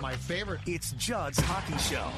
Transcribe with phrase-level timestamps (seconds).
[0.00, 0.60] My favorite.
[0.66, 2.08] It's Judd's Hockey Show.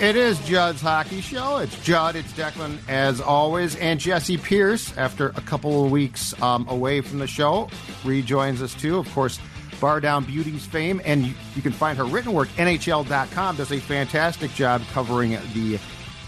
[0.00, 1.58] It is Judd's Hockey Show.
[1.58, 6.66] It's Judd, it's Declan, as always, and Jessi Pierce, after a couple of weeks um,
[6.68, 7.68] away from the show,
[8.04, 8.96] rejoins us too.
[8.98, 9.38] Of course,
[9.80, 13.78] Bar Down Beauties fame, and you, you can find her written work, NHL.com, does a
[13.78, 15.78] fantastic job covering the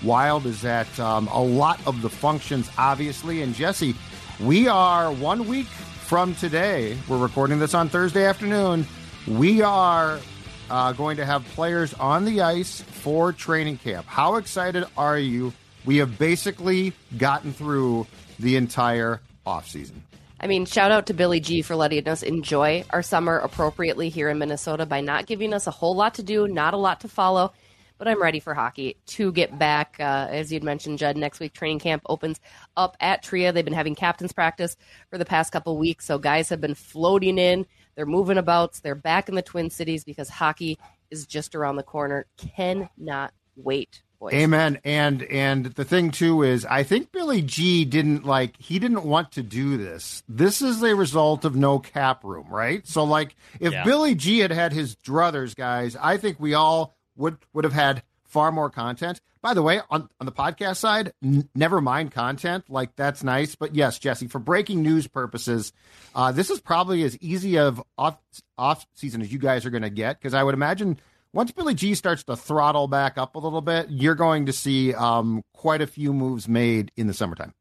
[0.02, 3.42] Wild, is that um, a lot of the functions, obviously.
[3.42, 3.94] And Jessi,
[4.40, 5.68] we are one week
[6.12, 6.94] from today.
[7.08, 8.86] We're recording this on Thursday afternoon.
[9.27, 10.20] We are
[10.68, 14.04] uh, going to have players on the ice for training camp.
[14.04, 15.54] How excited are you?
[15.87, 18.06] We have basically gotten through
[18.38, 20.02] the entire offseason.
[20.38, 24.29] I mean, shout out to Billy G for letting us enjoy our summer appropriately here
[24.29, 27.09] in Minnesota by not giving us a whole lot to do, not a lot to
[27.09, 27.54] follow.
[28.02, 29.95] But I'm ready for hockey to get back.
[30.01, 32.41] Uh, as you'd mentioned, Judd, next week training camp opens
[32.77, 33.52] up at Tria.
[33.52, 34.77] They've been having captain's practice
[35.09, 36.05] for the past couple weeks.
[36.05, 37.65] So guys have been floating in.
[37.95, 38.73] They're moving about.
[38.83, 40.80] They're back in the Twin Cities because hockey
[41.13, 42.26] is just around the corner.
[42.57, 44.02] Cannot wait.
[44.19, 44.32] Boys.
[44.35, 44.80] Amen.
[44.82, 49.30] And and the thing too is I think Billy G didn't like he didn't want
[49.32, 50.24] to do this.
[50.29, 52.85] This is a result of no cap room, right?
[52.85, 53.85] So like if Yeah.
[53.85, 58.02] Billy G had had his druthers, guys, I think we all would would have had
[58.24, 59.21] far more content.
[59.43, 63.54] By the way, on on the podcast side, n- never mind content, like that's nice,
[63.54, 65.72] but yes, Jessi, for breaking news purposes,
[66.15, 68.19] uh, this is probably as easy of off
[68.56, 70.99] off season as you guys are going to get because I would imagine
[71.32, 74.94] once Billy G starts to throttle back up a little bit, you're going to see
[74.94, 77.54] um, quite a few moves made in the summertime.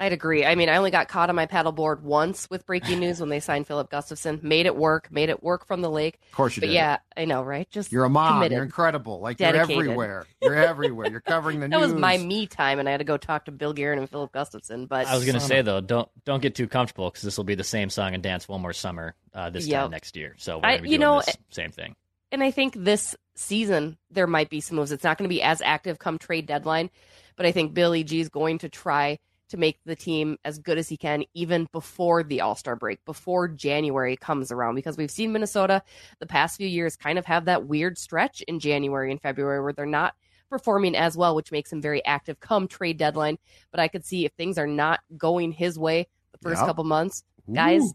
[0.00, 0.46] I'd agree.
[0.46, 3.38] I mean, I only got caught on my paddleboard once with breaking news when they
[3.38, 4.42] signed Filip Gustavsson.
[4.42, 5.12] Made it work.
[5.12, 6.18] Made it work from the lake.
[6.30, 6.72] Of course you But did.
[6.72, 7.70] yeah, I know, right?
[7.70, 8.32] Just You're a mom.
[8.38, 8.56] committed.
[8.56, 9.20] You're incredible.
[9.20, 9.68] Like Dedicated.
[9.76, 10.26] you're everywhere.
[10.40, 11.10] You're everywhere.
[11.10, 11.80] You're covering the that news.
[11.88, 14.08] That was my me time, and I had to go talk to Bill Guerin and
[14.08, 14.88] Filip Gustavsson.
[14.88, 17.44] But I was going to say though, don't don't get too comfortable because this will
[17.44, 19.82] be the same song and dance one more summer uh, this Yep.
[19.82, 20.34] time next year.
[20.38, 21.94] So we're I- going to be you doing know, this same thing.
[22.32, 24.92] and I think this season there might be some moves.
[24.92, 26.88] It's not going to be as active come trade deadline,
[27.36, 29.18] but I think Billy G is going to try
[29.50, 33.04] to make the team as good as he can even before the All Star break,
[33.04, 35.82] before January comes around, because we've seen Minnesota
[36.18, 39.72] the past few years kind of have that weird stretch in January and February where
[39.72, 40.14] they're not
[40.48, 43.38] performing as well, which makes him very active come trade deadline.
[43.70, 46.66] But I could see if things are not going his way the first Yep.
[46.66, 47.22] couple months,
[47.52, 47.92] guys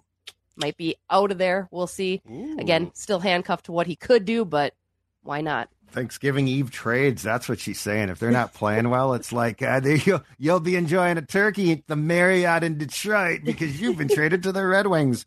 [0.57, 1.67] might be out of there.
[1.71, 2.21] We'll see.
[2.31, 2.57] Ooh.
[2.59, 4.73] Again, still handcuffed to what he could do, but
[5.21, 5.69] why not?
[5.95, 7.23] Thanksgiving Eve trades.
[7.23, 8.09] That's what she's saying.
[8.09, 11.87] If they're not playing well, it's like uh, you'll, you'll be enjoying a turkey at
[11.87, 15.25] the Marriott in Detroit because you've been traded to the Red Wings.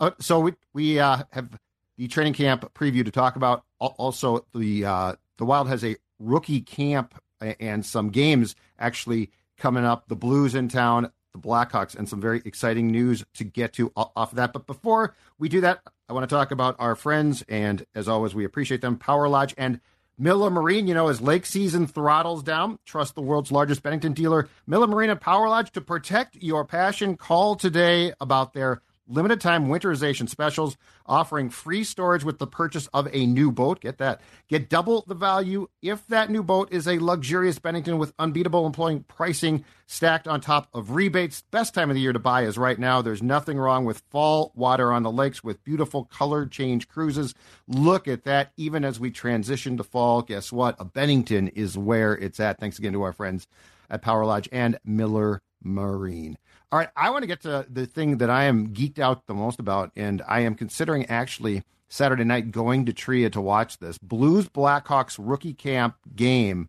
[0.00, 1.56] Uh, so we, we uh, have
[1.96, 3.64] the training camp preview to talk about.
[3.78, 10.08] Also, the uh, the Wild has a rookie camp and some games actually coming up.
[10.08, 14.10] The Blues in town, the Blackhawks, and some very exciting news to get to off
[14.16, 14.52] of that.
[14.52, 18.34] But before we do that, I want to talk about our friends, and as always,
[18.34, 18.96] we appreciate them.
[18.96, 19.80] Power Lodge and
[20.20, 24.48] Miller Marine, you know, as lake season throttles down, trust the world's largest Bennington dealer,
[24.66, 27.16] Miller Marine Power Lodge, to protect your passion.
[27.16, 30.76] Call today about their limited time winterization specials,
[31.06, 33.80] offering free storage with the purchase of a new boat.
[33.80, 34.20] Get that.
[34.48, 39.04] Get double the value if that new boat is a luxurious Bennington with unbeatable employing
[39.04, 41.42] pricing stacked on top of rebates.
[41.50, 43.00] Best time of the year to buy is right now.
[43.00, 47.34] There's nothing wrong with fall water on the lakes with beautiful color change cruises.
[47.66, 48.52] Look at that.
[48.56, 50.76] Even as we transition to fall, guess what?
[50.78, 52.60] A Bennington is where it's at.
[52.60, 53.46] Thanks again to our friends
[53.90, 56.36] at Power Lodge and Miller Marine.
[56.70, 59.32] All right, I want to get to the thing that I am geeked out the
[59.32, 63.96] most about, and I am considering actually Saturday night going to Tria to watch this
[63.96, 66.68] Blues Blackhawks rookie camp game.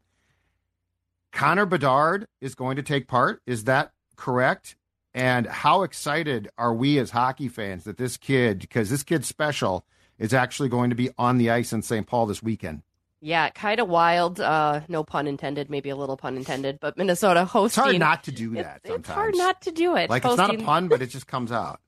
[1.34, 3.42] Connor Bedard is going to take part.
[3.46, 4.78] Is that correct?
[5.14, 9.86] And how excited are we as hockey fans that this kid, because this kid's special,
[10.18, 12.08] is actually going to be on the ice in St.
[12.08, 12.84] Paul this weekend?
[13.22, 14.40] Yeah, kind of wild.
[14.40, 16.80] Uh, no pun intended, maybe a little pun intended.
[16.80, 17.66] But Minnesota hosting.
[17.66, 19.16] It's hard not to do that it's sometimes.
[19.16, 20.10] hard not to do it.
[20.10, 21.82] Like it's not a pun, but it just comes out.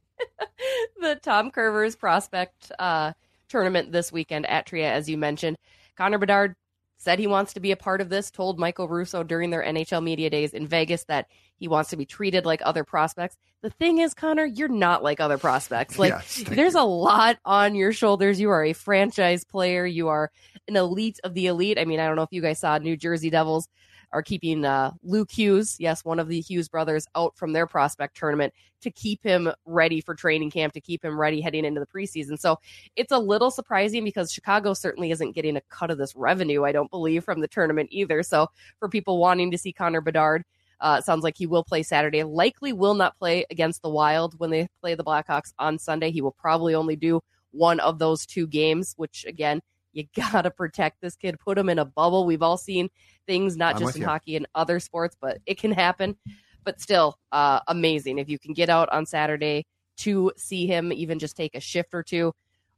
[0.99, 3.13] the Tom Kurvers prospect uh,
[3.47, 5.57] tournament this weekend at Tria, as you mentioned.
[5.95, 6.55] Connor Bedard
[7.01, 8.29] said he wants to be a part of this.
[8.29, 11.25] Told Michael Russo during their NHL media days in Vegas that
[11.57, 13.37] he wants to be treated like other prospects.
[13.63, 15.97] The thing is, Connor, you're not like other prospects.
[15.97, 16.79] Like Yes, there's you.
[16.79, 18.39] a lot on your shoulders.
[18.39, 19.83] You are a franchise player.
[19.85, 20.31] You are
[20.67, 21.79] an elite of the elite.
[21.79, 23.67] I mean, I don't know if you guys saw New Jersey Devils
[24.13, 28.17] are keeping uh, Luke Hughes, yes, one of the Hughes brothers, out from their prospect
[28.17, 31.87] tournament to keep him ready for training camp, to keep him ready heading into the
[31.87, 32.39] preseason.
[32.39, 32.57] So
[32.95, 36.71] it's a little surprising because Chicago certainly isn't getting a cut of this revenue, I
[36.71, 38.23] don't believe, from the tournament either.
[38.23, 38.47] So
[38.79, 40.43] for people wanting to see Connor Bedard,
[40.81, 42.23] uh, sounds like he will play Saturday.
[42.23, 46.11] Likely will not play against the Wild when they play the Blackhawks on Sunday.
[46.11, 47.21] He will probably only do
[47.51, 49.61] one of those two games, which again,
[49.93, 52.25] you got to protect this kid, put him in a bubble.
[52.25, 52.89] We've all seen
[53.27, 54.07] things, not I'm just in you.
[54.07, 56.15] hockey and other sports, but it can happen.
[56.63, 58.19] But still, uh, amazing.
[58.19, 59.65] If you can get out on Saturday
[59.97, 62.33] to see him, even just take a shift or two,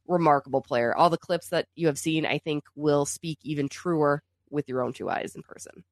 [0.08, 0.96] remarkable player.
[0.96, 4.84] All the clips that you have seen, I think, will speak even truer with your
[4.84, 5.84] own two eyes in person.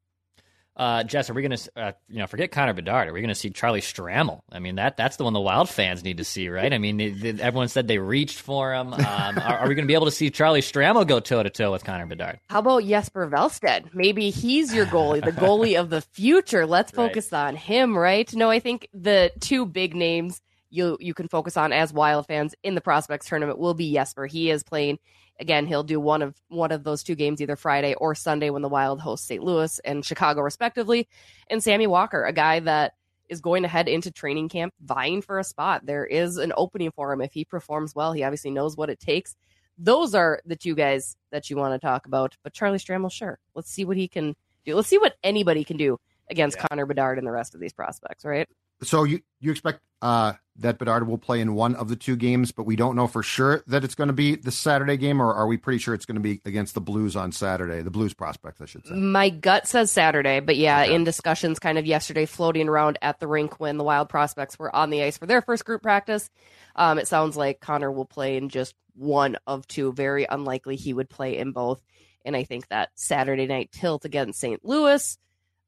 [0.77, 3.09] Uh, Jess, are we going to, uh, you know, forget Connor Bedard?
[3.09, 4.39] Are we going to see Charlie Stramel?
[4.51, 6.71] I mean, that that's the one the Wild fans need to see, right?
[6.73, 8.94] I mean, they, they- everyone said they reached for him.
[8.94, 11.50] Um, are, are we going to be able to see Charlie Stramel go toe to
[11.50, 12.39] toe with Connor Bedard?
[12.50, 13.94] How about Jesper Wallstedt?
[13.94, 16.65] Maybe he's your goalie, the goalie of the future.
[16.65, 17.07] Let's Right.
[17.09, 18.33] focus on him, right?
[18.33, 20.41] No, I think the two big names
[20.71, 24.25] you you can focus on as Wild fans in the prospects tournament will be Jesper.
[24.25, 24.97] He is playing
[25.39, 25.68] again.
[25.68, 28.69] He'll do one of one of those two games either Friday or Sunday when the
[28.69, 29.44] Wild host St.
[29.44, 31.07] Louis and Chicago respectively.
[31.50, 32.94] And Sammy Walker, a guy that
[33.29, 35.85] is going to head into training camp vying for a spot.
[35.85, 38.13] There is an opening for him if he performs well.
[38.13, 39.35] He obviously knows what it takes.
[39.77, 42.35] Those are the two guys that you want to talk about.
[42.44, 43.39] But Charlie Stramel, sure.
[43.56, 44.35] Let's see what he can
[44.65, 44.75] do.
[44.75, 45.97] Let's see what anybody can do
[46.29, 46.68] against Yeah.
[46.68, 48.47] Connor Bedard and the rest of these prospects, right?
[48.83, 52.51] So you you expect uh, that Bedard will play in one of the two games,
[52.51, 55.33] but we don't know for sure that it's going to be the Saturday game, or
[55.33, 57.81] are we pretty sure it's going to be against the Blues on Saturday?
[57.81, 58.94] The Blues prospects, I should say.
[58.94, 60.94] My gut says Saturday, but yeah, Okay.
[60.94, 64.75] in discussions kind of yesterday floating around at the rink when the Wild prospects were
[64.75, 66.30] on the ice for their first group practice,
[66.75, 69.94] um, it sounds like Connor will play in just one of two.
[69.94, 71.81] Very unlikely he would play in both.
[72.24, 74.63] And I think that Saturday night tilt against St.
[74.63, 75.18] Louis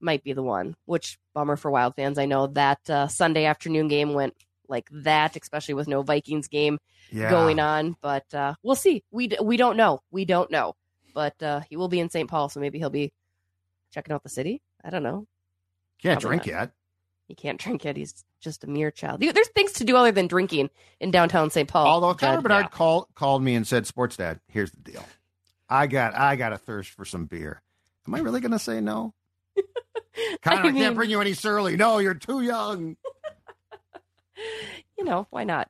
[0.04, 2.18] might be the one, which bummer for Wild fans.
[2.18, 4.36] I know that uh, Sunday afternoon game went
[4.68, 6.78] like that, especially with no Vikings game
[7.12, 7.96] Yeah, going on.
[8.02, 9.04] But uh, we'll see.
[9.12, 10.02] We d- we don't know.
[10.12, 10.76] We don't know.
[11.14, 12.30] But uh, he will be in St.
[12.30, 13.12] Paul, so maybe he'll be
[13.92, 14.62] checking out the city.
[14.84, 15.28] I don't know.
[16.02, 16.72] can't probably drink yet.
[17.28, 17.98] He can't drink yet.
[17.98, 19.22] He's just a mere child.
[19.22, 20.70] There's things to do other than drinking
[21.00, 21.70] in downtown St.
[21.70, 21.88] Paul.
[21.88, 22.44] Although Connor Judd.
[22.44, 22.70] Bedard yeah.
[22.70, 25.06] called called me and said, "Sports Dad, here's the deal.
[25.70, 27.62] I got I got a thirst for some beer.
[28.08, 29.14] Am I really going to say no?
[30.42, 31.76] Connor, I, mean- can't bring you any surly.
[31.76, 32.98] No, you're too young.
[34.98, 35.70] you know why not?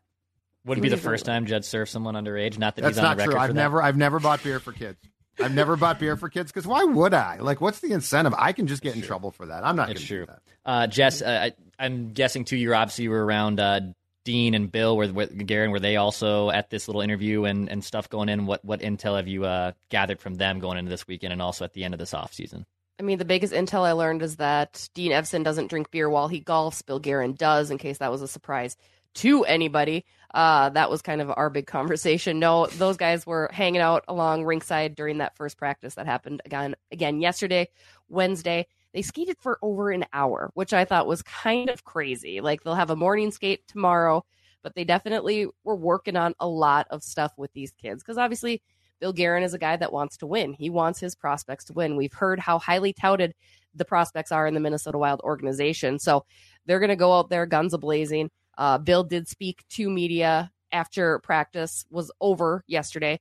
[0.66, 2.58] Would it be the first time Judd served someone underage?
[2.58, 3.40] Not that That's he's on not the record true.
[3.42, 3.54] I've that.
[3.54, 4.98] never I've never bought beer for kids.
[5.42, 7.40] I've never bought beer for kids because why would I?
[7.40, 8.34] Like, what's the incentive?
[8.38, 9.08] I can just get in true.
[9.08, 9.66] trouble for that.
[9.66, 9.90] I'm not.
[9.90, 10.34] It's gonna do true.
[10.34, 10.42] that.
[10.66, 12.56] Uh, Jess, uh, I, I'm guessing too.
[12.56, 13.82] You're obviously you were around uh,
[14.24, 14.96] Dean and Bill.
[14.96, 15.72] Were, were Guerin?
[15.72, 18.46] Were they also at this little interview and, and stuff going in?
[18.46, 21.66] What what intel have you uh, gathered from them going into this weekend and also
[21.66, 22.66] at the end of this off season?
[23.00, 26.28] I mean, the biggest intel I learned is that Dean Evason doesn't drink beer while
[26.28, 26.86] he golfs.
[26.86, 28.78] Bill Guerin does, in case that was a surprise
[29.16, 30.06] to anybody.
[30.34, 32.40] Uh, that was kind of our big conversation.
[32.40, 36.76] No, those guys were hanging out along ringside during that first practice that happened again
[36.92, 37.70] again yesterday,
[38.10, 38.68] Wednesday.
[38.94, 42.42] They skated for over an hour, which I thought was kind of crazy.
[42.42, 44.24] Like they'll have a morning skate tomorrow,
[44.62, 48.62] but they definitely were working on a lot of stuff with these kids because obviously
[49.04, 50.54] Bill Guerin is a guy that wants to win.
[50.54, 51.98] He wants his prospects to win.
[51.98, 53.34] We've heard how highly touted
[53.76, 56.00] the prospects are in the Minnesota Wild organization.
[56.00, 56.24] So
[56.66, 58.32] they're going to go out there guns a blazing.
[58.58, 63.20] Uh, Bill did speak to media after practice was over yesterday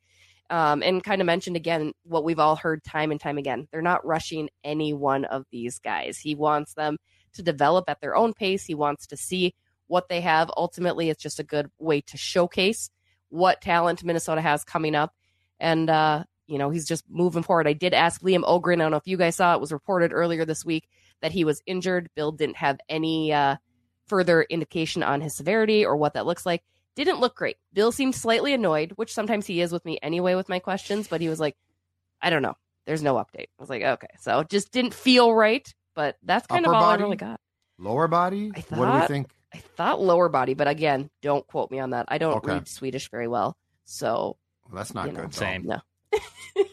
[0.50, 3.66] um, and kind of mentioned again what we've all heard time and time again.
[3.72, 6.16] They're not rushing any one of these guys.
[6.16, 6.96] He wants them
[7.32, 8.64] to develop at their own pace.
[8.64, 9.52] He wants to see
[9.88, 10.48] what they have.
[10.56, 12.88] Ultimately, it's just a good way to showcase
[13.30, 15.12] what talent Minnesota has coming up.
[15.62, 17.68] And, uh, you know, he's just moving forward.
[17.68, 18.74] I did ask Liam Öhgren.
[18.74, 20.88] I don't know if you guys saw it, was reported earlier this week
[21.22, 22.10] that he was injured.
[22.16, 23.56] Bill didn't have any uh,
[24.08, 26.64] further indication on his severity or what that looks like.
[26.96, 27.56] Didn't look great.
[27.72, 31.20] Bill seemed slightly annoyed, which sometimes he is with me anyway with my questions, but
[31.20, 31.56] he was like,
[32.20, 32.54] I don't know.
[32.84, 33.46] There's no update.
[33.58, 34.08] I was like, okay.
[34.20, 37.02] So it just didn't feel right, but that's kind Upper of all body?
[37.02, 37.40] I really got.
[37.78, 38.50] Lower body.
[38.54, 39.28] I what do we think?
[39.54, 42.06] I thought lower body, but again, don't quote me on that.
[42.08, 42.54] I don't Okay.
[42.54, 43.56] read Swedish very well.
[43.84, 44.36] So
[44.68, 45.32] Well, that's not you know, good.
[45.32, 45.38] though.
[45.38, 45.66] Same.
[45.66, 45.80] no.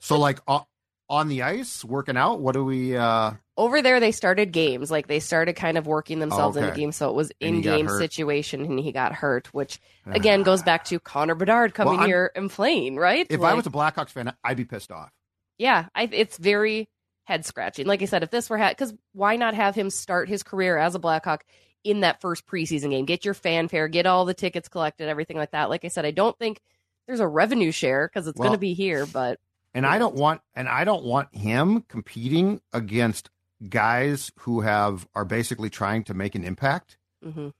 [0.00, 0.66] So, like o-
[1.10, 2.40] on the ice, working out.
[2.40, 2.96] What do we?
[2.96, 6.80] uh over there they started games like they started kind of working themselves into Okay.
[6.80, 10.44] games so it was And he got in-game situation and he got hurt which again
[10.44, 13.70] goes back to connor bedard coming Well, here and playing right If I was a
[13.70, 15.10] Blackhawks fan, I'd be pissed off.
[15.58, 16.88] yeah I, it's very
[17.24, 20.44] head scratching like i said if this were because why not have him start his
[20.44, 21.44] career as a blackhawk
[21.82, 25.50] in that first preseason game get your fanfare get all the tickets collected everything like
[25.50, 26.60] that like i said i don't think
[27.08, 29.40] there's a revenue share because it's Well- going to be here but
[29.74, 33.30] And I don't want and I don't want him competing against
[33.68, 36.96] guys who have are basically trying to make an impact.
[37.24, 37.52] mhm.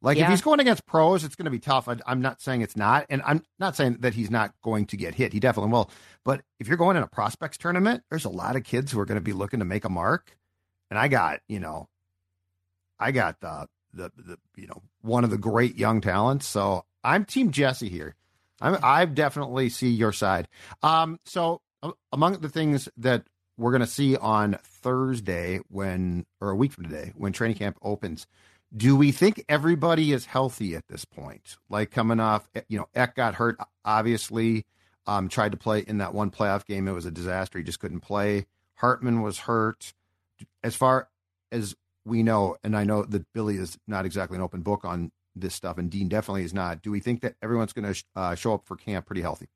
[0.00, 1.86] Like if he's going against pros, it's going to be tough.
[1.88, 4.96] I, I'm not saying it's not, and I'm not saying that he's not going to
[4.96, 5.32] get hit.
[5.32, 5.90] He definitely will.
[6.24, 9.04] But if you're going in a prospects tournament, there's a lot of kids who are
[9.04, 10.36] going to be looking to make a mark.
[10.90, 11.88] And I got, you know,
[12.98, 16.46] I got the the the you know one of the great young talents.
[16.46, 18.16] So I'm Team Jessi here.
[18.62, 20.48] I definitely see your side.
[20.82, 21.60] Um, so
[22.12, 23.24] among the things that
[23.56, 27.78] we're going to see on Thursday when, or a week from today, when training camp
[27.82, 28.26] opens,
[28.74, 31.56] do we think everybody is healthy at this point?
[31.68, 34.64] Like coming off, you know, Ek got hurt, obviously,
[35.06, 36.88] um, tried to play in that one playoff game.
[36.88, 37.58] It was a disaster.
[37.58, 38.46] He just couldn't play.
[38.76, 39.92] Hartman was hurt.
[40.64, 41.08] As far
[41.50, 45.12] as we know, and I know that Billy is not exactly an open book on
[45.34, 46.82] this stuff, and Dean definitely is not.
[46.82, 49.48] Do we think that everyone's going to uh, show up for camp pretty healthy?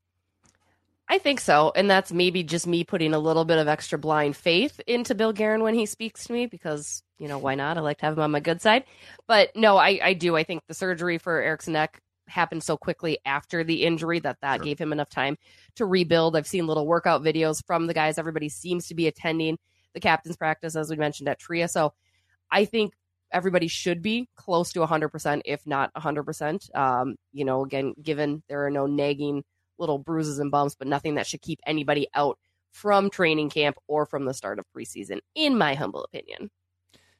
[1.09, 1.73] I think so.
[1.77, 5.33] And that's maybe just me putting a little bit of extra blind faith into Bill
[5.33, 7.79] Guerin when he speaks to me because, you know, why not?
[7.79, 8.85] I like to have him on my good side.
[9.29, 10.37] But no, I, I do.
[10.37, 14.57] I think the surgery for Eric's neck happened so quickly after the injury that that
[14.57, 14.65] sure.
[14.65, 15.37] gave him enough time
[15.77, 16.35] to rebuild.
[16.35, 18.19] I've seen little workout videos from the guys.
[18.19, 19.59] Everybody seems to be attending
[19.95, 21.69] the captain's practice, as we mentioned at Tria.
[21.69, 21.93] So
[22.51, 22.95] I think
[23.33, 26.77] everybody should be close to 100%, if not 100%.
[26.77, 29.45] Um, you know, again, given there are no nagging–
[29.79, 32.39] little bruises and bumps, but nothing that should keep anybody out
[32.73, 36.51] from training camp or from the start of preseason, in my humble opinion.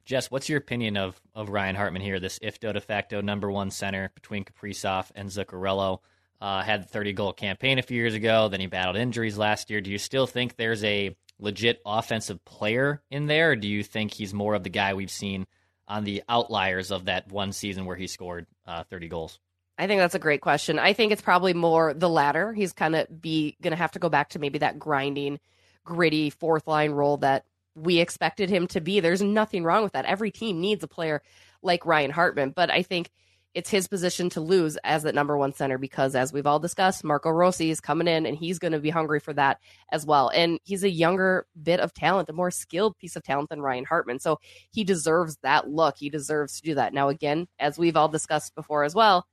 [0.05, 3.71] Jess, what's your opinion of of Ryan Hartman here, this ifdo de facto number one
[3.71, 5.99] center between Kaprizov and Zuccarello?
[6.39, 9.71] Uh, had the 30 goal campaign a few years ago, then he battled injuries last
[9.71, 9.81] year.
[9.81, 14.35] Do you still think there's a legit offensive player in there, do you think he's
[14.35, 15.47] more of the guy we've seen
[15.89, 19.39] on the outliers of that one season where he scored uh, 30 goals?
[19.79, 20.79] I think that's a great question.
[20.79, 22.53] I think it's probably more the latter.
[22.53, 25.39] He's kind of be going to have to go back to maybe that grinding,
[25.85, 29.01] gritty fourth line role that we expected him to be.
[29.01, 30.07] There's nothing wrong with that.
[30.07, 31.23] Every team needs a player
[31.63, 33.11] like Ryan Hartman, but I think
[33.57, 37.03] it's his position to lose as that number one center because, as we've all discussed,
[37.03, 39.61] Marco Rossi is coming in and he's going to be hungry for that
[39.91, 40.29] as well.
[40.29, 43.87] And he's a younger bit of talent, a more skilled piece of talent than Ryan
[43.87, 44.19] Hartman.
[44.19, 44.41] So
[44.73, 45.97] he deserves that look.
[45.97, 46.93] He deserves to do that.
[46.93, 49.27] Now, again, as we've all discussed before as well,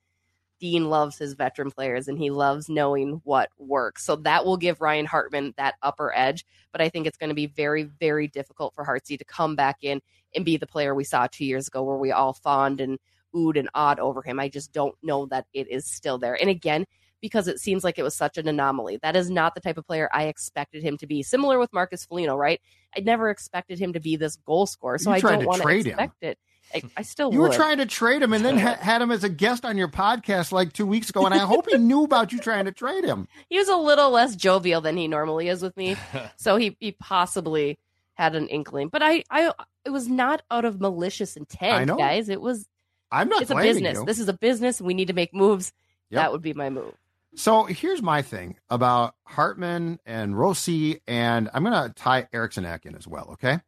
[0.58, 4.06] Dean loves his veteran players and he loves knowing what works.
[4.06, 6.46] So that will give Ryan Hartman that upper edge.
[6.72, 9.80] But I think it's going to be very, very difficult for Hartsey to come back
[9.82, 10.00] in
[10.34, 12.98] and be the player we saw two years ago where we all fawned and
[13.36, 14.40] oohed and awed over him.
[14.40, 16.40] I just don't know that it is still there.
[16.40, 16.86] And again,
[17.22, 19.00] because it seems like it was such an anomaly.
[19.02, 21.24] That is not the type of player I expected him to be.
[21.24, 22.60] Similar with Marcus Foligno, right?
[22.96, 26.22] I never expected him to be this goal scorer, so I don't want to expect
[26.22, 26.30] him.
[26.32, 26.38] it.
[26.74, 27.52] I, I still you would.
[27.52, 29.88] were trying to trade him and then ha- had him as a guest on your
[29.88, 33.06] podcast like two weeks ago, and I hope he knew about you trying to trade
[33.06, 33.28] him.
[33.50, 35.96] He was a little less jovial than he normally is with me,
[36.38, 37.78] so he he possibly
[38.16, 38.90] had an inkling.
[38.90, 39.54] But I I
[39.86, 42.30] it was not out of malicious intent, guys.
[42.30, 42.68] It was.
[43.13, 43.43] I'm not.
[43.43, 44.00] It's a business.
[44.00, 44.05] You.
[44.05, 44.82] This is a business.
[44.82, 45.72] We need to make moves.
[46.10, 46.22] Yep.
[46.22, 46.93] That would be my move.
[47.36, 52.86] So here's my thing about Hartman and Rossi, and I'm going to tie Eriksson Ek
[52.86, 53.29] in as well.
[53.34, 53.60] Okay,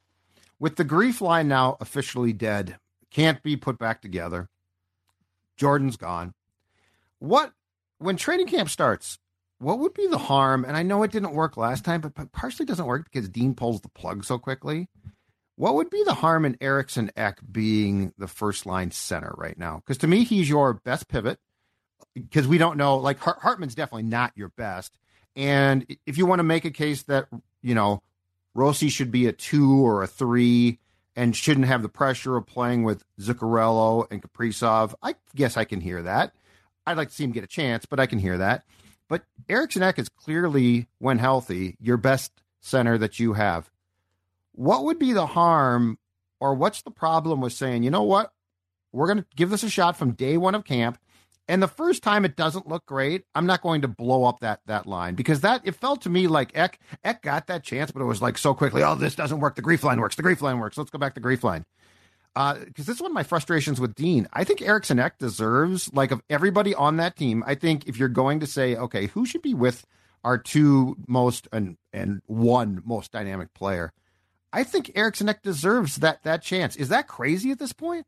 [0.59, 2.77] with the GREEF line now officially dead,
[3.11, 4.49] can't be put back together.
[5.57, 6.33] Jordan's gone.
[7.19, 7.53] What
[7.99, 9.19] when training camp starts?
[9.59, 10.65] What would be the harm?
[10.65, 13.79] And I know it didn't work last time, but partially doesn't work because Dean pulls
[13.81, 14.89] the plug so quickly.
[15.55, 19.77] What would be the harm in Eriksson Ek being the first line center right now?
[19.77, 21.39] Because to me, he's your best pivot.
[22.13, 24.97] Because we don't know, like Hartman's definitely not your best.
[25.35, 27.27] And if you want to make a case that
[27.61, 28.01] you know
[28.53, 30.79] Rossi should be a two or a three,
[31.15, 34.93] and shouldn't have the pressure of playing with Zuccarello and Kaprizov.
[35.01, 36.33] I guess I can hear that.
[36.85, 38.63] I'd like to see him get a chance, but I can hear that.
[39.07, 42.31] But Eriksson Ek is clearly, when healthy, your best
[42.61, 43.69] center that you have.
[44.55, 45.97] What would be the harm,
[46.39, 48.31] or what's the problem with saying, you know what,
[48.93, 50.97] we're going to give this a shot from day one of camp,
[51.47, 54.61] and the first time it doesn't look great, I'm not going to blow up that
[54.65, 58.01] that line because that it felt to me like Ek Ek got that chance, but
[58.01, 58.81] it was like so quickly.
[58.81, 59.55] Oh, this doesn't work.
[59.55, 60.15] The GREEF line works.
[60.15, 60.77] The GREEF line works.
[60.77, 61.65] Let's go back to GREEF line.
[62.33, 64.27] Because uh, this is one of my frustrations with Dean.
[64.33, 67.43] I think Eriksson Ek deserves like of everybody on that team.
[67.45, 69.85] I think if you're going to say, okay, who should be with
[70.23, 73.93] our two most and and one most dynamic player,
[74.55, 76.77] I think Eriksson Ek deserves that that chance.
[76.77, 78.05] Is that crazy at this point?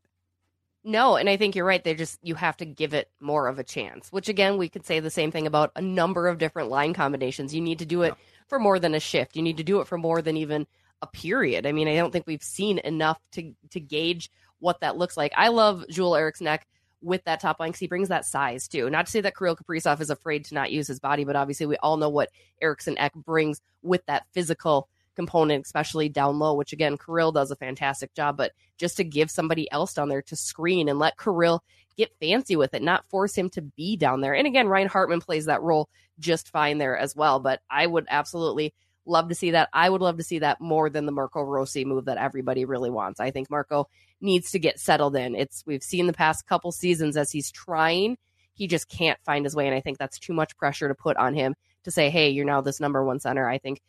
[0.82, 1.84] No, and I think you're right.
[1.84, 4.10] They just you have to give it more of a chance.
[4.10, 7.54] Which again, we could say the same thing about a number of different line combinations.
[7.54, 8.24] You need to do it yeah.
[8.46, 9.36] for more than a shift.
[9.36, 10.66] You need to do it for more than even
[11.02, 11.66] a period.
[11.66, 15.32] I mean, I don't think we've seen enough to to gauge what that looks like.
[15.36, 16.66] I love Joel Eriksson Ek
[17.02, 18.88] with that top line because he brings that size too.
[18.88, 21.66] Not to say that Kirill Kaprizov is afraid to not use his body, but obviously
[21.66, 22.30] we all know what
[22.62, 24.88] Eriksson Ek brings with that physical
[25.18, 28.36] component, especially down low, which again, Kirill does a fantastic job.
[28.36, 31.62] But just to give somebody else down there to screen and let Kirill
[31.96, 34.34] get fancy with it, not force him to be down there.
[34.34, 37.40] And again, Ryan Hartman plays that role just fine there as well.
[37.40, 38.72] But I would absolutely
[39.04, 39.68] love to see that.
[39.72, 42.90] I would love to see that more than the Marco Rossi move that everybody really
[42.90, 43.20] wants.
[43.20, 43.88] I think Marco
[44.20, 45.34] needs to get settled in.
[45.34, 48.16] It's we've seen the past couple seasons as he's trying
[48.58, 49.66] he just can't find his way.
[49.66, 52.44] And I think that's too much pressure to put on him to say, hey, you're
[52.44, 53.48] now this number one center.
[53.48, 53.80] I think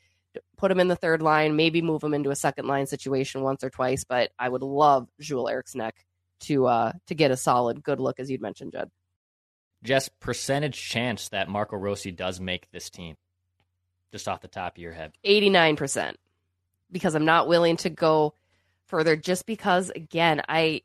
[0.57, 3.63] put him in the third line, maybe move him into a second line situation once
[3.63, 4.03] or twice.
[4.03, 5.91] But I would love Joel Eriksson
[6.41, 8.89] to uh to get a solid good look as you'd mentioned, Judd.
[9.83, 13.15] Jess, percentage chance that Marco Rossi does make this team,
[14.11, 15.13] just off the top of your head.
[15.23, 16.17] Eighty nine percent,
[16.91, 18.33] because I'm not willing to go
[18.85, 19.15] further.
[19.15, 20.81] Just because, again, I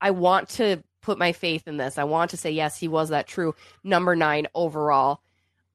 [0.00, 1.98] I want to put my faith in this.
[1.98, 5.20] I want to say yes, he was that true number nine overall.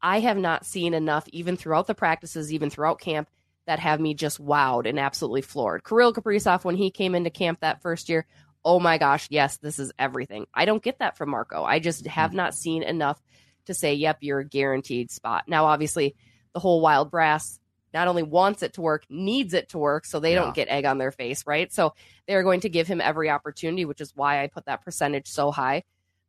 [0.02, 3.30] I have not seen enough, even throughout the practices, even throughout camp,
[3.66, 5.84] that have me just wowed and absolutely floored.
[5.84, 8.26] Kirill Kaprizov, when he came into camp that first year,
[8.66, 10.48] oh my gosh, yes, this is everything.
[10.54, 11.64] I don't get that from Marco.
[11.64, 12.12] I just mm-hmm.
[12.12, 13.22] have not seen enough
[13.66, 15.44] to say, yep, you're a guaranteed spot.
[15.48, 16.16] Now, obviously,
[16.54, 17.60] the whole wild brass
[17.94, 20.40] not only wants it to work, needs it to work, so they yeah.
[20.40, 21.72] don't get egg on their face, right?
[21.72, 21.94] So
[22.28, 25.52] they're going to give him every opportunity, which is why I put that percentage so
[25.52, 25.84] high.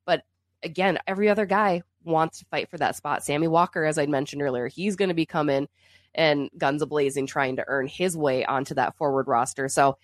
[0.07, 0.23] But
[0.63, 3.25] again, every other guy wants to fight for that spot.
[3.25, 5.69] Sammy Walker, as I mentioned earlier, he's going to be coming
[6.15, 9.69] and guns a blazing, trying to earn his way onto that forward roster.
[9.69, 9.97] So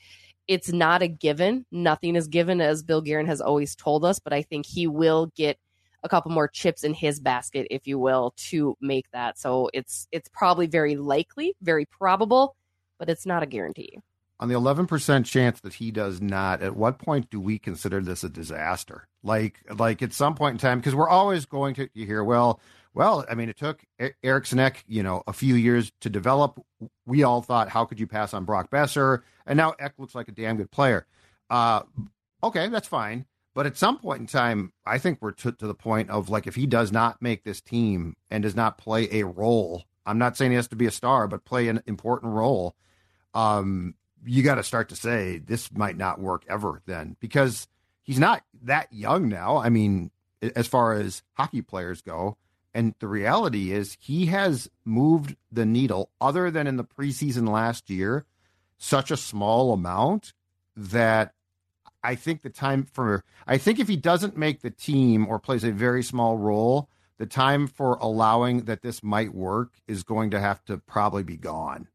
[0.46, 1.66] it's not a given.
[1.72, 5.32] Nothing is given, as Bill Guerin has always told us, but I think he will
[5.34, 5.58] get
[6.04, 9.38] a couple more chips in his basket, if you will, to make that.
[9.38, 12.54] So it's it's probably very likely, very probable,
[12.98, 13.98] but it's not a guarantee.
[14.38, 18.00] On the eleven percent chance that he does not, at what point do we consider
[18.00, 19.08] this a disaster?
[19.26, 22.60] Like like at some point in time, because we're always going to you hear, well,
[22.94, 23.84] well, I mean, it took
[24.22, 26.58] Eriksson Ek, you know, a few years to develop.
[27.04, 29.22] We all thought, how could you pass on Brock Boeser?
[29.44, 31.06] And now Ek looks like a damn good player.
[31.50, 31.82] Uh,
[32.42, 33.26] okay, that's fine.
[33.54, 36.46] But at some point in time, I think we're to, to the point of like,
[36.46, 40.36] if he does not make this team and does not play a role, I'm not
[40.36, 42.76] saying he has to be a star, but play an important role.
[43.34, 47.68] Um, you got to start to say this might not work ever then because
[48.06, 49.58] he's not that young now.
[49.58, 50.10] I mean,
[50.54, 52.36] as far as hockey players go,
[52.72, 57.90] and the reality is, he has moved the needle, other than in the preseason last
[57.90, 58.26] year,
[58.78, 60.34] such a small amount
[60.76, 61.32] that
[62.04, 65.64] I think the time for, I think if he doesn't make the team or plays
[65.64, 70.40] a very small role, the time for allowing that this might work is going to
[70.40, 71.88] have to probably be gone.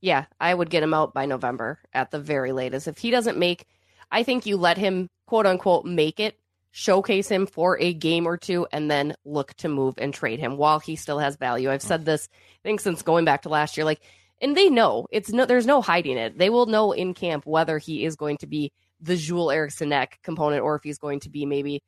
[0.00, 2.88] Yeah, I would get him out by November at the very latest.
[2.88, 3.66] If he doesn't make,
[4.10, 6.38] I think you let him quote unquote make it
[6.72, 10.58] showcase him for a game or two and then look to move and trade him
[10.58, 11.70] while he still has value.
[11.70, 14.02] I've said this I think since going back to last year like
[14.42, 16.36] and they know it's no there's no hiding it.
[16.36, 20.62] They will know in camp whether he is going to be the Joel Eriksson component
[20.62, 21.82] or if he's going to be maybe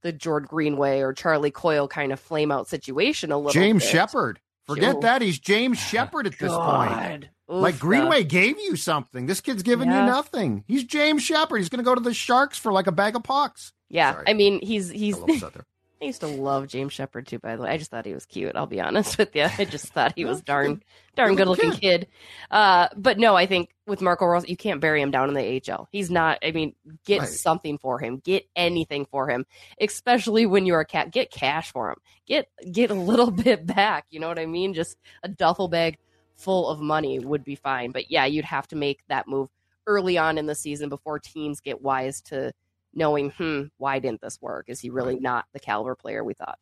[0.00, 3.90] the Jordan Greenway or Charlie Coyle kind of flame out situation a little James bit.
[3.92, 4.40] Shepard.
[4.64, 6.88] Forget that he's James Shepard at this God.
[6.88, 7.28] point.
[7.52, 9.26] Oof, like Greenway gave you something.
[9.26, 10.06] This kid's giving yeah.
[10.06, 10.64] you nothing.
[10.66, 11.58] He's James Shepard.
[11.58, 13.72] He's going to go to the Sharks for like a bag of pucks.
[13.88, 14.24] Yeah, Sorry.
[14.26, 15.18] I mean he's he's.
[15.18, 15.50] I,
[16.02, 17.38] I used to love James Shepard too.
[17.38, 18.56] By the way, I just thought he was cute.
[18.56, 19.46] I'll be honest with you.
[19.56, 20.82] I just thought he was darn
[21.14, 22.08] darn good looking kid.
[22.50, 25.62] Uh, but no, I think with Marco Rossi, you can't bury him down in the
[25.70, 25.88] AHL.
[25.92, 26.38] He's not.
[26.42, 27.28] I mean, get right.
[27.28, 28.16] something for him.
[28.24, 29.46] Get anything for him,
[29.80, 31.12] especially when you're a cat.
[31.12, 31.98] Get cash for him.
[32.26, 34.06] Get get a little bit back.
[34.10, 34.74] You know what I mean?
[34.74, 35.98] Just a duffel bag
[36.42, 37.90] full of money would be fine.
[37.90, 39.48] But yeah, you'd have to make that move
[39.86, 42.52] early on in the season before teams get wise to
[42.94, 44.66] knowing, hmm, why didn't this work?
[44.68, 46.58] Is he really not the caliber player we thought?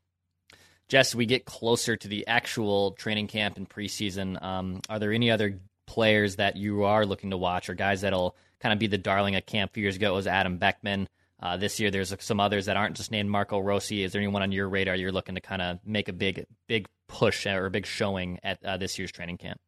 [0.88, 4.42] Jess, we get closer to the actual training camp and preseason.
[4.42, 8.36] Um, are there any other players that you are looking to watch or guys that'll
[8.60, 9.70] kind of be the darling of camp?
[9.70, 11.08] A few years ago, it was Adam Beckman.
[11.40, 14.02] Uh, this year, there's some others that aren't just named Marco Rossi.
[14.02, 16.86] Is there anyone on your radar you're looking to kind of make a big, big
[17.08, 19.60] push or a big showing at uh, this year's training camp?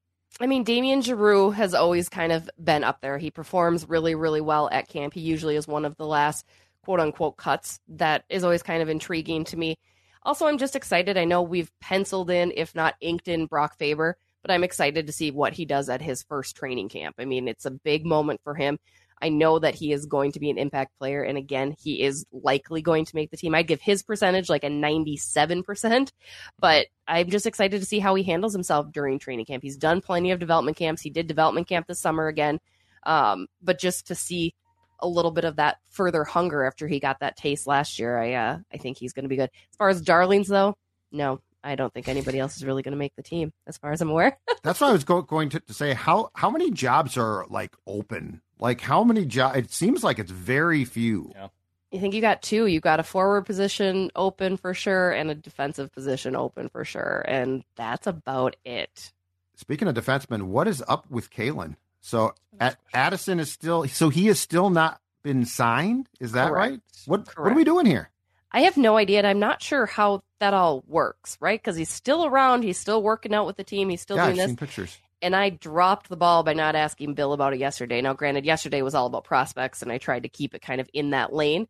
[0.43, 3.17] I mean, Damien Giroux has always kind of been up there.
[3.17, 5.15] He performs really, really well at camp.
[5.15, 6.45] He usually is one of the last
[6.85, 7.79] quote unquote cuts.
[7.87, 9.79] That is always kind of intriguing to me.
[10.25, 11.17] Also, I'm just excited.
[11.17, 15.13] I know we've penciled in, if not inked in, Brock Faber, but I'm excited to
[15.13, 17.15] see what he does at his first training camp.
[17.21, 18.81] I mean, it's a big moment for him.
[19.23, 21.23] I know that he is going to be an impact player.
[21.23, 23.55] And again, he is likely going to make the team.
[23.55, 26.11] I'd give his percentage like a 97%,
[26.59, 29.63] but I'm just excited to see how he handles himself during training camp.
[29.63, 31.01] He's done plenty of development camps.
[31.01, 32.59] He did development camp this summer again.
[33.05, 34.55] Um, but just to see
[34.99, 38.33] a little bit of that further hunger after he got that taste last year, I,
[38.33, 39.51] uh, I think he's going to be good.
[39.71, 40.77] As far as darlings though,
[41.13, 43.93] no, I don't think anybody else is really going to make the team, as far
[43.93, 44.39] as I'm aware.
[44.63, 45.95] That's what I was go- going to, to, say.
[45.95, 48.41] How how many jobs are like open?
[48.59, 49.59] Like how many jobs?
[49.59, 51.33] It seems like it's very few.
[51.35, 51.49] Yeah.
[51.91, 52.67] You think you got two?
[52.67, 57.25] You got a forward position open for sure, and a defensive position open for sure,
[57.29, 59.13] and that's about it.
[59.57, 61.77] Speaking of defensemen, what is up with Calen?
[62.01, 62.35] So
[62.93, 66.09] Addison is still so he has still not been signed.
[66.19, 66.71] Is that Correct.
[66.71, 66.81] right?
[67.07, 67.39] What Correct.
[67.39, 68.11] what are we doing here?
[68.51, 71.59] I have no idea, and I'm not sure how that all works, right?
[71.59, 74.41] Because he's still around, he's still working out with the team, he's still yeah, doing
[74.41, 74.57] I've this.
[74.57, 74.99] pictures.
[75.23, 78.01] And I dropped the ball by not asking Bill about it yesterday.
[78.01, 80.91] Now, granted, yesterday was all about prospects, and I tried to keep it kind of
[80.93, 81.69] in that lane.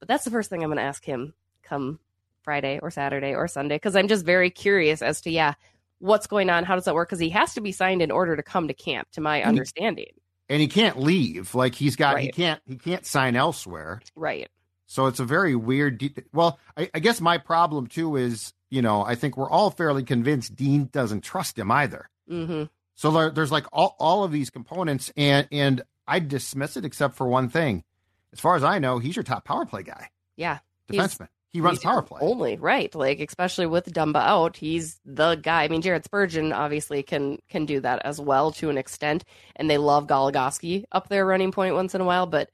[0.00, 1.98] But that's the first thing I'm going to ask him come
[2.42, 5.54] Friday or Saturday or Sunday because I'm just very curious as to yeah,
[5.98, 6.64] what's going on?
[6.64, 7.08] How does that work?
[7.08, 9.44] Because he has to be signed in order to come to camp, to my he-
[9.44, 10.12] understanding.
[10.48, 11.54] And he can't leave.
[11.54, 14.00] Like he's got he can't he can't sign elsewhere.
[14.16, 14.50] Right.
[14.92, 15.98] So it's a very weird.
[15.98, 19.70] De- well, I, I guess my problem too is, you know, I think we're all
[19.70, 22.08] fairly convinced Dean doesn't trust him either.
[22.28, 22.64] hmm
[22.96, 27.14] So there, there's like all, all of these components, and and I dismiss it except
[27.14, 27.84] for one thing.
[28.32, 30.58] As far as I know, he's your top power play guy, Yeah.
[30.90, 31.28] Defenseman.
[31.52, 32.18] He runs power play.
[32.22, 32.92] only right.
[32.92, 35.62] Like especially with Dumba out, he's the guy.
[35.64, 39.22] I mean, Jared Spurgeon obviously can can do that as well to an extent,
[39.54, 42.26] and they love Goligoski up there running point once in a while.
[42.26, 42.50] But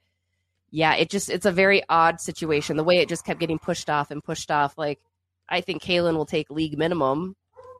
[0.71, 2.77] yeah, it just it's a very odd situation.
[2.77, 4.77] The way it just kept getting pushed off and pushed off.
[4.77, 4.99] Like
[5.49, 7.35] I think Calen will take league minimum,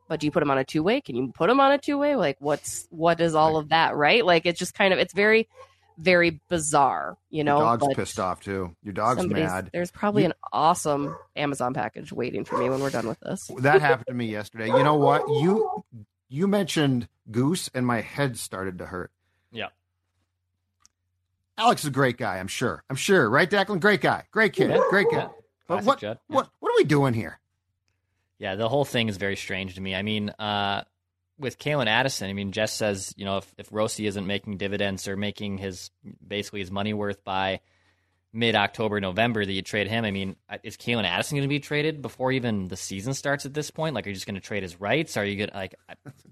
[0.08, 1.00] but do you put him on a two way?
[1.00, 2.16] Can you put him on a two way?
[2.16, 3.94] Like what's what is all of that?
[3.96, 4.24] Right?
[4.24, 5.48] Like it's just kind of it's very
[5.98, 7.16] very bizarre.
[7.28, 8.74] You know, Your dog's pissed off too.
[8.84, 9.70] Your dog's mad.
[9.72, 13.50] There's probably You- an awesome Amazon package waiting for me when we're done with this.
[13.58, 14.66] That happened to me yesterday.
[14.68, 15.28] You know what?
[15.28, 15.84] You
[16.28, 19.10] you mentioned Goose, and my head started to hurt.
[21.58, 22.38] Alex is a great guy.
[22.38, 22.82] I'm sure.
[22.88, 23.28] I'm sure.
[23.28, 23.80] Right, Declan?
[23.80, 24.24] Great guy.
[24.30, 24.70] Great kid.
[24.70, 25.18] Yeah, Great guy.
[25.18, 25.28] yeah.
[25.66, 26.14] But what Yeah.
[26.28, 27.38] what what are we doing here?
[28.38, 29.94] Yeah, the whole thing is very strange to me.
[29.94, 30.84] I mean, uh,
[31.38, 35.08] with Calen Addison, I mean, Jess says, you know, if, if Rossi isn't making dividends
[35.08, 35.90] or making his
[36.26, 37.60] basically his money worth by
[38.32, 40.04] mid October, November, that you trade him.
[40.04, 43.44] I mean, uh, is Calen Addison going to be traded before even the season starts
[43.46, 43.94] at this point?
[43.94, 45.16] Like, are you just going to trade his rights?
[45.16, 45.74] Are you going to, like,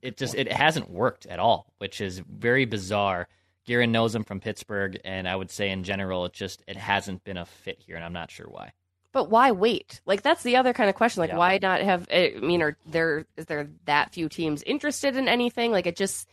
[0.02, 3.26] it just, it hasn't worked at all, which is very bizarre.
[3.66, 7.24] Guerin knows him from Pittsburgh, and I would say in general, it just, it hasn't
[7.24, 8.72] been a fit here, and I'm not sure why.
[9.12, 10.00] But why wait?
[10.04, 11.20] Like that's the other kind of question.
[11.20, 11.38] Like Yeah.
[11.38, 12.06] why not have?
[12.12, 15.72] I mean, are there is there that few teams interested in anything?
[15.72, 16.28] Like it just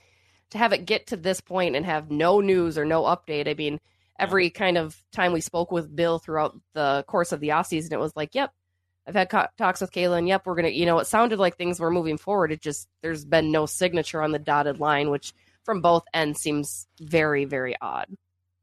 [0.49, 3.47] to have it get to this point and have no news or no update.
[3.47, 3.79] I mean,
[4.19, 7.99] every kind of time we spoke with Bill throughout the course of the offseason, it
[7.99, 8.51] was like, "Yep,
[9.07, 11.55] I've had co- talks with Kayla, and yep, we're gonna." You know, it sounded like
[11.55, 12.51] things were moving forward.
[12.51, 15.33] It just there's been no signature on the dotted line, which
[15.63, 18.07] from both ends seems very very odd.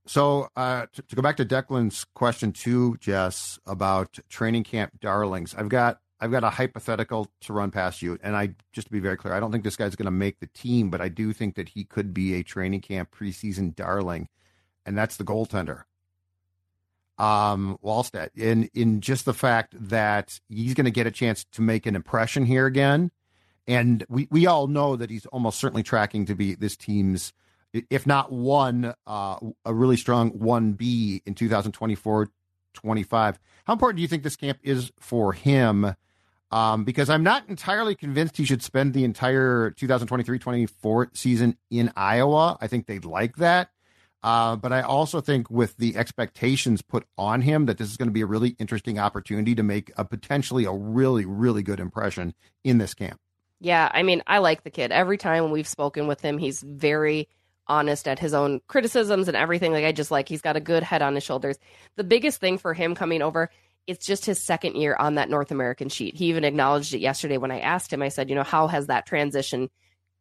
[0.06, 5.54] So uh, to, to go back to Declan's question too, Jess, about training camp darlings,
[5.54, 9.00] I've got I've got a hypothetical to run past you, and I just to be
[9.00, 11.32] very clear, I don't think this guy's going to make the team, but I do
[11.32, 14.28] think that he could be a training camp preseason darling,
[14.84, 15.84] and that's the goaltender,
[17.16, 18.30] um, Wallstedt.
[18.36, 21.96] In in just the fact that he's going to get a chance to make an
[21.96, 23.10] impression here again,
[23.66, 27.32] and we we all know that he's almost certainly tracking to be this team's
[27.72, 32.28] if not one, uh, a really strong 1B in 2024
[32.72, 33.38] 25.
[33.64, 35.94] How important do you think this camp is for him?
[36.52, 41.92] Um, because I'm not entirely convinced he should spend the entire 2023 24 season in
[41.96, 42.58] Iowa.
[42.60, 43.70] I think they'd like that.
[44.22, 48.08] Uh, but I also think with the expectations put on him that this is going
[48.08, 52.34] to be a really interesting opportunity to make a potentially a really, really good impression
[52.62, 53.20] in this camp.
[53.60, 54.90] Yeah, I mean, I like the kid.
[54.90, 57.28] Every time we've spoken with him, he's very
[57.66, 59.72] honest at his own criticisms and everything.
[59.72, 61.58] Like I just like he's got a good head on his shoulders.
[61.96, 63.50] The biggest thing for him coming over,
[63.86, 66.16] it's just his second year on that North American sheet.
[66.16, 68.02] He even acknowledged it yesterday when I asked him.
[68.02, 69.68] I said, you know, how has that transition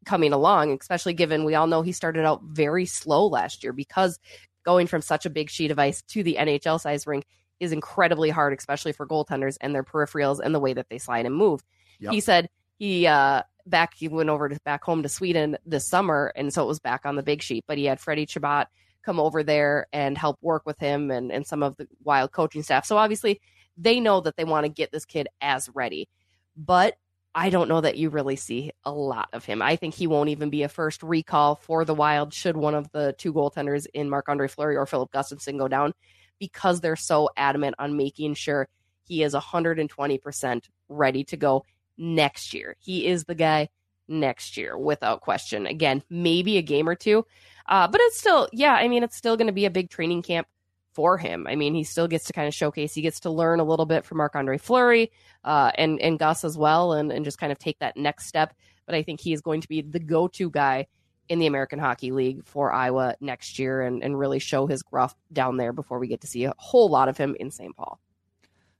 [0.06, 4.19] coming along, especially given we all know he started out very slow last year because
[4.63, 7.25] going from such a big sheet of ice to the NHL size rink
[7.60, 11.25] is incredibly hard, especially for goaltenders and their peripherals and the way that they slide
[11.25, 11.62] and move.
[11.99, 12.13] Yep.
[12.13, 12.49] He said
[12.80, 16.63] he uh back he went over to back home to Sweden this summer and so
[16.63, 17.65] it was back on the big sheet.
[17.68, 18.65] But he had Freddie Chabot
[19.04, 22.63] come over there and help work with him and, and some of the wild coaching
[22.63, 22.86] staff.
[22.86, 23.39] So obviously
[23.78, 26.10] they know that they want to get this kid as ready.
[26.58, 26.96] But
[27.36, 29.62] I don't know that you really see a lot of him.
[29.62, 32.92] I think he won't even be a first recall for the Wild should one of
[32.92, 35.94] the two goaltenders in Marc Andre Fleury or Filip Gustavsson go down
[36.39, 38.68] because they're so adamant on making sure
[39.04, 41.65] he is 120% ready to go
[41.99, 42.75] next year.
[42.79, 43.69] He is the guy
[44.07, 45.67] next year without question.
[45.67, 47.25] Again, maybe a game or two.
[47.67, 50.23] Uh, but it's still, yeah, I mean, it's still going to be a big training
[50.23, 50.47] camp
[50.93, 51.45] for him.
[51.47, 52.93] I mean, he still gets to kind of showcase.
[52.93, 55.12] He gets to learn a little bit from Marc Andre Fleury
[55.43, 58.53] uh, and and Gus as well, and and just kind of take that next step.
[58.85, 60.88] But I think he is going to be the go to guy
[61.27, 65.15] in the American Hockey League for Iowa next year, and and really show his gruff
[65.31, 67.75] down there before we get to see a whole lot of him in St.
[67.75, 67.99] Paul.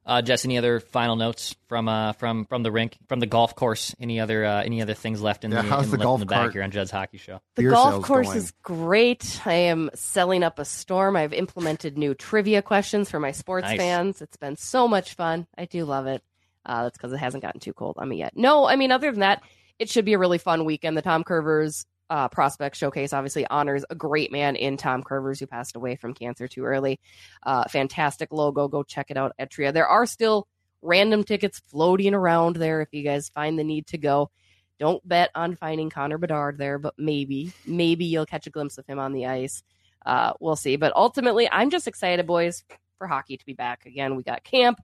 [0.06, 3.56] Uh, Jess, any other final notes from uh, from from the rink, from the golf
[3.56, 3.96] course?
[4.00, 6.28] Any other uh, any other things left in Yeah, the, how's in the golf in
[6.28, 6.54] the bag cart?
[6.54, 7.42] here on Judd's Hockey Show?
[7.56, 8.38] The Beer golf course going.
[8.38, 9.42] is great.
[9.46, 11.16] I am selling up a storm.
[11.16, 13.78] I've implemented new trivia questions for my sports Nice.
[13.78, 14.22] fans.
[14.22, 15.46] It's been so much fun.
[15.58, 16.24] I do love it.
[16.66, 18.34] Uh, that's because it hasn't gotten too cold on me yet.
[18.36, 19.44] No, I mean, other than that,
[19.78, 20.98] it should be a really fun weekend.
[20.98, 25.48] The Tom Kurvers uh, Prospect Showcase obviously honors a great man in Tom Kurvers who
[25.48, 27.00] passed away from cancer too early.
[27.44, 28.68] Uh, fantastic logo.
[28.68, 29.72] Go check it out at Tria.
[29.72, 30.48] There are still
[30.82, 34.32] random tickets floating around there if you guys find the need to go.
[34.80, 38.88] Don't bet on finding Connor Bedard there, but maybe, maybe you'll catch a glimpse of
[38.88, 39.62] him on the ice.
[40.06, 40.78] Uh, we'll see.
[40.78, 42.64] But ultimately, I'm just excited, boys,
[42.98, 44.16] for hockey to be back again.
[44.16, 44.80] We got camp,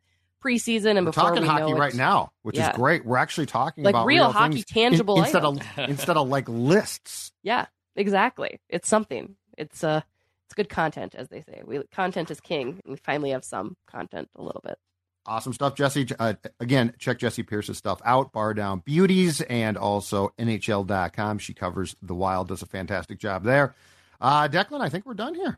[0.45, 2.71] preseason, and We're talking we hockey right now, which Yeah.
[2.71, 3.05] is great.
[3.05, 5.61] We're actually talking like about real, real hockey, things tangible in- instead items.
[5.77, 7.31] of instead of like lists.
[7.43, 8.59] Yeah, exactly.
[8.69, 9.35] It's something.
[9.57, 10.01] It's uh
[10.45, 11.61] it's good content, as they say.
[11.65, 14.77] We content is king, and we finally have some content a little bit.
[15.27, 16.13] Awesome stuff, Jessi.
[16.19, 21.39] Uh, again, check Jessi Pierce's stuff out, Bar Down Beauties, and also NHL.com.
[21.39, 23.73] She covers the Wild, does a fantastic job there.
[24.21, 25.57] Uh, Declan, I think we're done here.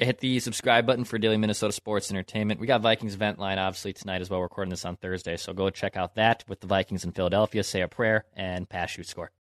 [0.00, 2.60] Hit the subscribe button for Daily Minnesota Sports Entertainment.
[2.60, 4.38] We got Vikings event line obviously tonight as well.
[4.38, 7.64] We're recording this on Thursday, so go check out that with the Vikings in Philadelphia.
[7.64, 9.32] Say a prayer and pass, shoot, score.